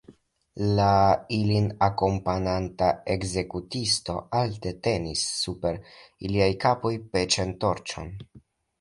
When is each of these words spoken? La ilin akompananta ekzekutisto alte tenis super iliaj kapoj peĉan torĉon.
La 0.77 0.87
ilin 1.37 1.67
akompananta 1.87 2.89
ekzekutisto 3.17 4.17
alte 4.43 4.75
tenis 4.91 5.29
super 5.45 5.81
iliaj 6.27 6.53
kapoj 6.69 6.97
peĉan 7.17 7.59
torĉon. 7.67 8.15